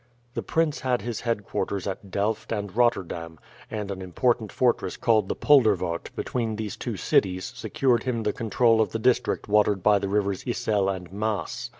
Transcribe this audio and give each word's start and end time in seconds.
The 0.33 0.41
prince 0.41 0.79
had 0.79 1.03
his 1.03 1.21
headquarters 1.21 1.85
at 1.85 2.09
Delft 2.09 2.51
and 2.51 2.75
Rotterdam, 2.75 3.37
and 3.69 3.91
an 3.91 4.01
important 4.01 4.51
fortress 4.51 4.97
called 4.97 5.29
the 5.29 5.35
Polderwaert 5.35 6.09
between 6.15 6.55
these 6.55 6.75
two 6.75 6.97
cities 6.97 7.53
secured 7.55 8.01
him 8.01 8.23
the 8.23 8.33
control 8.33 8.81
of 8.81 8.93
the 8.93 8.97
district 8.97 9.47
watered 9.47 9.83
by 9.83 9.99
the 9.99 10.09
rivers 10.09 10.43
Yssel 10.43 10.89
and 10.89 11.13
Maas. 11.13 11.69